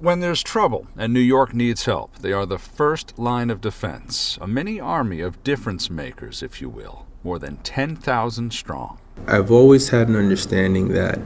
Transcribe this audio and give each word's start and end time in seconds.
When 0.00 0.20
there's 0.20 0.44
trouble 0.44 0.86
and 0.96 1.12
New 1.12 1.18
York 1.18 1.52
needs 1.52 1.86
help, 1.86 2.18
they 2.18 2.30
are 2.30 2.46
the 2.46 2.56
first 2.56 3.18
line 3.18 3.50
of 3.50 3.60
defense, 3.60 4.38
a 4.40 4.46
mini 4.46 4.78
army 4.78 5.20
of 5.20 5.42
difference 5.42 5.90
makers, 5.90 6.40
if 6.40 6.60
you 6.60 6.68
will, 6.68 7.04
more 7.24 7.40
than 7.40 7.56
10,000 7.56 8.52
strong. 8.52 9.00
I've 9.26 9.50
always 9.50 9.88
had 9.88 10.06
an 10.06 10.14
understanding 10.14 10.90
that 10.90 11.16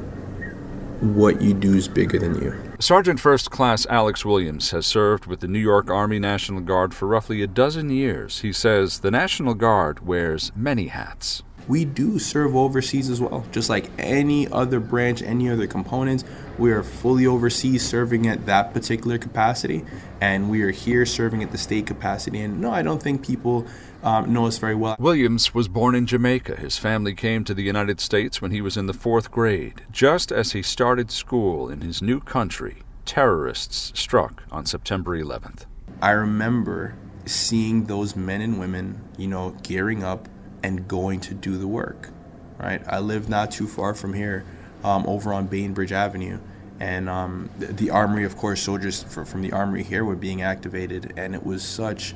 what 1.02 1.42
you 1.42 1.52
do 1.52 1.74
is 1.74 1.86
bigger 1.86 2.18
than 2.18 2.40
you. 2.40 2.54
Sergeant 2.78 3.20
First 3.20 3.50
Class 3.50 3.84
Alex 3.90 4.24
Williams 4.24 4.70
has 4.70 4.86
served 4.86 5.26
with 5.26 5.40
the 5.40 5.48
New 5.48 5.58
York 5.58 5.90
Army 5.90 6.18
National 6.18 6.62
Guard 6.62 6.94
for 6.94 7.06
roughly 7.06 7.42
a 7.42 7.46
dozen 7.46 7.90
years. 7.90 8.40
He 8.40 8.54
says 8.54 9.00
the 9.00 9.10
National 9.10 9.52
Guard 9.52 10.06
wears 10.06 10.50
many 10.56 10.86
hats. 10.86 11.42
We 11.68 11.84
do 11.84 12.18
serve 12.18 12.56
overseas 12.56 13.08
as 13.08 13.20
well, 13.20 13.44
just 13.52 13.70
like 13.70 13.90
any 13.98 14.48
other 14.48 14.80
branch, 14.80 15.22
any 15.22 15.48
other 15.48 15.66
components. 15.66 16.24
We 16.58 16.72
are 16.72 16.82
fully 16.82 17.26
overseas 17.26 17.86
serving 17.86 18.26
at 18.26 18.46
that 18.46 18.74
particular 18.74 19.18
capacity, 19.18 19.84
and 20.20 20.50
we 20.50 20.62
are 20.62 20.70
here 20.70 21.06
serving 21.06 21.42
at 21.42 21.52
the 21.52 21.58
state 21.58 21.86
capacity. 21.86 22.40
And 22.40 22.60
no, 22.60 22.70
I 22.70 22.82
don't 22.82 23.02
think 23.02 23.24
people 23.24 23.66
um, 24.02 24.32
know 24.32 24.46
us 24.46 24.58
very 24.58 24.74
well. 24.74 24.96
Williams 24.98 25.54
was 25.54 25.68
born 25.68 25.94
in 25.94 26.06
Jamaica. 26.06 26.56
His 26.56 26.78
family 26.78 27.14
came 27.14 27.44
to 27.44 27.54
the 27.54 27.62
United 27.62 28.00
States 28.00 28.42
when 28.42 28.50
he 28.50 28.60
was 28.60 28.76
in 28.76 28.86
the 28.86 28.92
fourth 28.92 29.30
grade. 29.30 29.82
Just 29.90 30.32
as 30.32 30.52
he 30.52 30.62
started 30.62 31.10
school 31.10 31.68
in 31.68 31.80
his 31.80 32.02
new 32.02 32.20
country, 32.20 32.82
terrorists 33.04 33.92
struck 33.98 34.42
on 34.50 34.66
September 34.66 35.16
11th. 35.18 35.66
I 36.00 36.10
remember 36.10 36.96
seeing 37.24 37.84
those 37.84 38.16
men 38.16 38.40
and 38.40 38.58
women, 38.58 39.00
you 39.16 39.28
know, 39.28 39.56
gearing 39.62 40.02
up 40.02 40.28
and 40.62 40.86
going 40.86 41.20
to 41.20 41.34
do 41.34 41.56
the 41.56 41.68
work. 41.68 42.10
Right, 42.58 42.82
I 42.86 43.00
live 43.00 43.28
not 43.28 43.50
too 43.50 43.66
far 43.66 43.94
from 43.94 44.14
here, 44.14 44.44
um, 44.84 45.04
over 45.06 45.32
on 45.32 45.46
Bainbridge 45.46 45.90
Avenue, 45.90 46.38
and 46.78 47.08
um, 47.08 47.50
the, 47.58 47.66
the, 47.66 47.90
armory, 47.90 48.24
of 48.24 48.36
course, 48.36 48.62
soldiers 48.62 49.02
for, 49.02 49.24
from 49.24 49.42
the 49.42 49.52
armory 49.52 49.82
here 49.82 50.04
were 50.04 50.16
being 50.16 50.42
activated, 50.42 51.12
and 51.16 51.34
it 51.34 51.44
was 51.44 51.64
such 51.64 52.14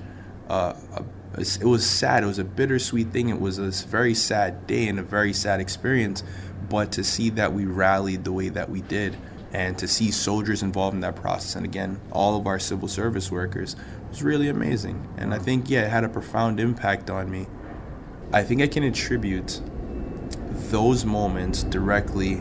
uh, 0.49 0.75
a, 0.95 1.05
it 1.41 1.65
was 1.65 1.85
sad. 1.85 2.23
It 2.23 2.27
was 2.27 2.39
a 2.39 2.45
bittersweet 2.45 3.09
thing. 3.09 3.29
It 3.29 3.41
was 3.41 3.59
a 3.59 3.71
very 3.87 4.15
sad 4.15 4.67
day 4.67 4.89
and 4.89 4.99
a 4.99 5.03
very 5.03 5.33
sad 5.33 5.61
experience. 5.61 6.23
But 6.69 6.93
to 6.93 7.05
see 7.05 7.31
that 7.31 7.53
we 7.53 7.65
rallied 7.65 8.25
the 8.25 8.33
way 8.33 8.49
that 8.49 8.71
we 8.71 8.81
did, 8.81 9.17
and 9.53 9.79
to 9.79 9.87
see 9.87 10.11
soldiers 10.11 10.63
involved 10.63 10.95
in 10.95 11.01
that 11.01 11.17
process, 11.17 11.55
and 11.55 11.65
again, 11.65 12.01
all 12.11 12.37
of 12.37 12.47
our 12.47 12.59
civil 12.59 12.89
service 12.89 13.31
workers, 13.31 13.77
was 14.09 14.23
really 14.23 14.49
amazing. 14.49 15.07
And 15.17 15.33
I 15.33 15.39
think, 15.39 15.71
yeah, 15.71 15.83
it 15.83 15.91
had 15.91 16.05
a 16.05 16.09
profound 16.09 16.59
impact 16.59 17.11
on 17.11 17.31
me. 17.31 17.47
I 18.33 18.43
think 18.43 18.61
I 18.61 18.67
can 18.67 18.83
attribute 18.83 19.61
those 20.71 21.05
moments 21.05 21.63
directly 21.63 22.37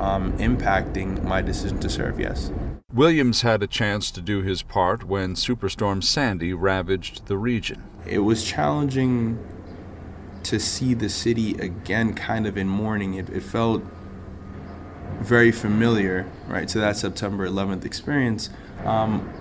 um, 0.00 0.36
impacting 0.38 1.22
my 1.22 1.42
decision 1.42 1.78
to 1.80 1.88
serve, 1.88 2.18
yes. 2.20 2.50
Williams 2.92 3.42
had 3.42 3.62
a 3.62 3.66
chance 3.66 4.10
to 4.10 4.20
do 4.20 4.42
his 4.42 4.62
part 4.62 5.04
when 5.04 5.34
Superstorm 5.34 6.02
Sandy 6.02 6.52
ravaged 6.52 7.26
the 7.26 7.36
region. 7.36 7.84
It 8.06 8.20
was 8.20 8.44
challenging 8.44 9.38
to 10.44 10.58
see 10.58 10.94
the 10.94 11.08
city 11.08 11.52
again 11.58 12.14
kind 12.14 12.46
of 12.46 12.56
in 12.56 12.68
mourning. 12.68 13.14
It, 13.14 13.28
it 13.28 13.42
felt 13.42 13.82
very 15.20 15.52
familiar, 15.52 16.30
right, 16.46 16.66
to 16.68 16.78
that 16.78 16.96
September 16.96 17.46
11th 17.46 17.84
experience. 17.84 18.50
Um, 18.84 19.32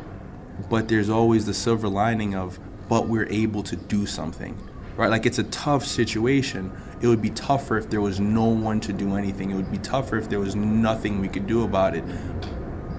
but 0.70 0.88
there's 0.88 1.10
always 1.10 1.46
the 1.46 1.54
silver 1.54 1.88
lining 1.88 2.36
of, 2.36 2.60
but 2.90 3.08
we're 3.08 3.30
able 3.30 3.64
to 3.64 3.76
do 3.76 4.06
something 4.06 4.58
right? 4.98 5.10
Like 5.10 5.26
it's 5.26 5.40
a 5.40 5.44
tough 5.44 5.86
situation. 5.86 6.72
It 7.00 7.08
would 7.08 7.22
be 7.22 7.30
tougher 7.30 7.78
if 7.78 7.90
there 7.90 8.02
was 8.02 8.20
no 8.20 8.46
one 8.46 8.80
to 8.82 8.94
do 8.94 9.16
anything. 9.16 9.52
It 9.52 9.56
would 9.56 9.72
be 9.72 9.78
tougher 9.78 10.18
if 10.18 10.28
there 10.28 10.40
was 10.40 10.56
nothing 10.56 11.22
we 11.22 11.28
could 11.28 11.48
do 11.48 11.64
about 11.64 11.96
it. 11.96 12.04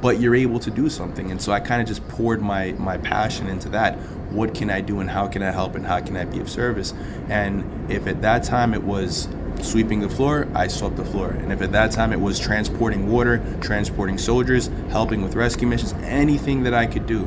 But 0.01 0.21
you're 0.21 0.37
able 0.37 0.61
to 0.61 0.71
do 0.71 0.89
something. 0.89 1.33
And 1.33 1.43
so 1.43 1.51
I 1.51 1.59
kind 1.59 1.83
of 1.83 1.89
just 1.89 2.07
poured 2.09 2.41
my, 2.41 2.73
my 2.73 2.99
passion 2.99 3.49
into 3.49 3.69
that. 3.71 3.99
What 4.31 4.55
can 4.55 4.71
I 4.71 4.81
do 4.81 5.01
and 5.01 5.11
how 5.11 5.27
can 5.27 5.43
I 5.43 5.51
help 5.51 5.75
and 5.75 5.85
how 5.85 6.01
can 6.01 6.17
I 6.17 6.25
be 6.25 6.39
of 6.39 6.49
service? 6.49 6.95
And 7.29 7.91
if 7.91 8.07
at 8.07 8.23
that 8.23 8.45
time 8.45 8.75
it 8.75 8.83
was 8.85 9.27
sweeping 9.61 9.99
the 9.99 10.09
floor, 10.09 10.47
I 10.55 10.69
swept 10.69 10.97
the 10.97 11.05
floor. 11.05 11.31
And 11.31 11.53
if 11.53 11.61
at 11.63 11.73
that 11.73 11.91
time 11.91 12.13
it 12.13 12.21
was 12.21 12.39
transporting 12.39 13.11
water, 13.11 13.43
transporting 13.61 14.19
soldiers, 14.19 14.71
helping 14.91 15.23
with 15.23 15.35
rescue 15.35 15.67
missions, 15.67 15.95
anything 16.05 16.63
that 16.63 16.75
I 16.75 16.87
could 16.87 17.07
do, 17.07 17.25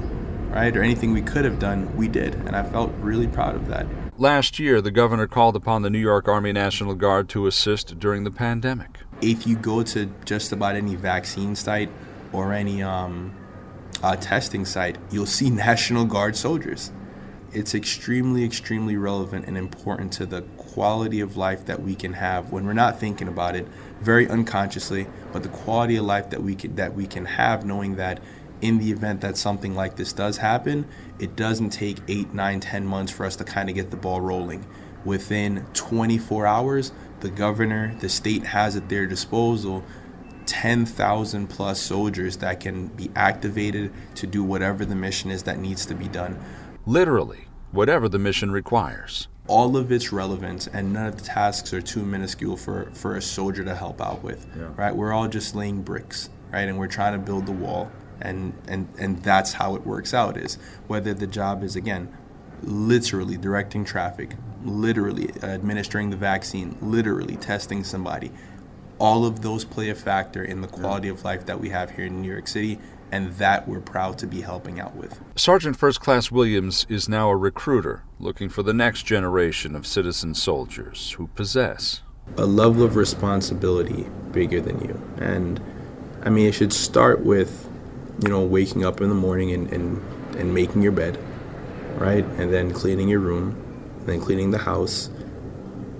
right, 0.51 0.75
or 0.75 0.81
anything 0.81 1.11
we 1.11 1.21
could 1.21 1.43
have 1.43 1.59
done, 1.59 1.93
we 1.97 2.07
did. 2.07 2.35
And 2.35 2.55
I 2.55 2.63
felt 2.63 2.93
really 2.99 3.27
proud 3.27 3.55
of 3.55 3.67
that. 3.67 3.85
Last 4.21 4.59
year, 4.59 4.81
the 4.81 4.91
governor 4.91 5.25
called 5.25 5.55
upon 5.55 5.81
the 5.81 5.89
New 5.89 5.97
York 5.97 6.27
Army 6.27 6.53
National 6.53 6.93
Guard 6.93 7.27
to 7.29 7.47
assist 7.47 7.97
during 7.97 8.23
the 8.23 8.29
pandemic. 8.29 8.99
If 9.19 9.47
you 9.47 9.55
go 9.55 9.81
to 9.81 10.11
just 10.25 10.51
about 10.51 10.75
any 10.75 10.93
vaccine 10.93 11.55
site 11.55 11.89
or 12.31 12.53
any 12.53 12.83
um, 12.83 13.33
uh, 14.03 14.15
testing 14.17 14.63
site, 14.63 14.99
you'll 15.09 15.25
see 15.25 15.49
National 15.69 16.05
Guard 16.05 16.35
soldiers. 16.35 16.91
It's 17.51 17.73
extremely, 17.73 18.45
extremely 18.45 18.95
relevant 18.95 19.47
and 19.47 19.57
important 19.57 20.13
to 20.13 20.27
the 20.27 20.43
quality 20.55 21.19
of 21.19 21.35
life 21.35 21.65
that 21.65 21.81
we 21.81 21.95
can 21.95 22.13
have 22.13 22.51
when 22.51 22.67
we're 22.67 22.73
not 22.73 22.99
thinking 22.99 23.27
about 23.27 23.55
it, 23.55 23.67
very 24.01 24.29
unconsciously, 24.29 25.07
but 25.33 25.41
the 25.41 25.49
quality 25.49 25.95
of 25.95 26.05
life 26.05 26.29
that 26.29 26.43
we 26.43 26.53
can 26.53 26.75
that 26.75 26.93
we 26.93 27.07
can 27.07 27.25
have, 27.25 27.65
knowing 27.65 27.95
that 27.95 28.19
in 28.61 28.77
the 28.77 28.91
event 28.91 29.21
that 29.21 29.37
something 29.37 29.75
like 29.75 29.95
this 29.95 30.13
does 30.13 30.37
happen, 30.37 30.87
it 31.19 31.35
doesn't 31.35 31.71
take 31.71 31.97
eight, 32.07 32.33
nine, 32.33 32.59
ten 32.59 32.85
months 32.85 33.11
for 33.11 33.25
us 33.25 33.35
to 33.37 33.43
kind 33.43 33.69
of 33.69 33.75
get 33.75 33.91
the 33.91 33.97
ball 33.97 34.21
rolling. 34.21 34.65
Within 35.03 35.65
24 35.73 36.45
hours, 36.45 36.91
the 37.21 37.29
governor, 37.29 37.95
the 37.99 38.09
state 38.09 38.45
has 38.45 38.75
at 38.75 38.89
their 38.89 39.07
disposal 39.07 39.83
10,000 40.45 41.47
plus 41.47 41.79
soldiers 41.79 42.37
that 42.37 42.59
can 42.59 42.87
be 42.87 43.09
activated 43.15 43.91
to 44.15 44.27
do 44.27 44.43
whatever 44.43 44.85
the 44.85 44.95
mission 44.95 45.31
is 45.31 45.43
that 45.43 45.59
needs 45.59 45.85
to 45.85 45.95
be 45.95 46.07
done. 46.07 46.39
Literally, 46.85 47.45
whatever 47.71 48.09
the 48.09 48.19
mission 48.19 48.51
requires. 48.51 49.27
All 49.47 49.77
of 49.77 49.91
it's 49.91 50.11
relevance 50.11 50.67
and 50.67 50.93
none 50.93 51.07
of 51.07 51.17
the 51.17 51.23
tasks 51.23 51.73
are 51.73 51.81
too 51.81 52.03
minuscule 52.03 52.57
for, 52.57 52.91
for 52.93 53.15
a 53.15 53.21
soldier 53.21 53.63
to 53.63 53.75
help 53.75 54.01
out 54.01 54.23
with. 54.23 54.47
Yeah. 54.57 54.69
Right? 54.75 54.95
We're 54.95 55.13
all 55.13 55.27
just 55.27 55.55
laying 55.55 55.81
bricks, 55.81 56.29
right? 56.51 56.67
And 56.67 56.77
we're 56.77 56.87
trying 56.87 57.13
to 57.13 57.19
build 57.19 57.45
the 57.45 57.51
wall 57.51 57.91
and 58.21 58.53
and 58.67 58.87
and 58.97 59.23
that's 59.23 59.53
how 59.53 59.75
it 59.75 59.85
works 59.85 60.13
out 60.13 60.37
is 60.37 60.57
whether 60.87 61.13
the 61.13 61.27
job 61.27 61.63
is 61.63 61.75
again 61.75 62.15
literally 62.63 63.37
directing 63.37 63.83
traffic 63.83 64.35
literally 64.63 65.31
administering 65.41 66.09
the 66.11 66.17
vaccine 66.17 66.77
literally 66.81 67.35
testing 67.35 67.83
somebody 67.83 68.31
all 69.01 69.25
of 69.25 69.41
those 69.41 69.65
play 69.65 69.89
a 69.89 69.95
factor 69.95 70.43
in 70.43 70.61
the 70.61 70.67
quality 70.67 71.07
of 71.07 71.23
life 71.23 71.47
that 71.47 71.59
we 71.59 71.69
have 71.69 71.89
here 71.89 72.05
in 72.05 72.21
New 72.21 72.31
York 72.31 72.47
City 72.47 72.77
and 73.11 73.31
that 73.33 73.67
we're 73.67 73.81
proud 73.81 74.17
to 74.19 74.27
be 74.27 74.41
helping 74.41 74.79
out 74.79 74.95
with. 74.95 75.19
Sergeant 75.35 75.75
First 75.75 75.99
Class 75.99 76.29
Williams 76.29 76.85
is 76.87 77.09
now 77.09 77.29
a 77.31 77.35
recruiter 77.35 78.03
looking 78.19 78.47
for 78.47 78.61
the 78.61 78.75
next 78.75 79.03
generation 79.03 79.75
of 79.75 79.87
citizen 79.87 80.35
soldiers 80.35 81.13
who 81.13 81.27
possess 81.29 82.03
a 82.37 82.45
level 82.45 82.83
of 82.83 82.95
responsibility 82.95 84.05
bigger 84.31 84.61
than 84.61 84.79
you. 84.81 85.01
And 85.17 85.59
I 86.23 86.29
mean, 86.29 86.47
it 86.47 86.53
should 86.53 86.71
start 86.71 87.21
with 87.21 87.67
you 88.21 88.29
know, 88.29 88.41
waking 88.41 88.85
up 88.85 89.01
in 89.01 89.09
the 89.09 89.15
morning 89.15 89.51
and, 89.51 89.71
and, 89.71 90.01
and 90.37 90.53
making 90.53 90.81
your 90.81 90.91
bed, 90.91 91.19
right? 91.97 92.23
And 92.23 92.53
then 92.53 92.71
cleaning 92.71 93.09
your 93.09 93.19
room, 93.19 93.55
and 93.99 94.07
then 94.07 94.21
cleaning 94.21 94.51
the 94.51 94.59
house, 94.59 95.09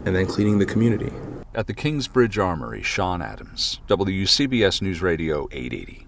and 0.05 0.15
then 0.15 0.25
cleaning 0.25 0.59
the 0.59 0.65
community. 0.65 1.11
At 1.53 1.67
the 1.67 1.73
Kingsbridge 1.73 2.37
Armory, 2.37 2.81
Sean 2.81 3.21
Adams, 3.21 3.81
WCBS 3.87 4.81
News 4.81 5.01
Radio 5.01 5.47
880. 5.51 6.07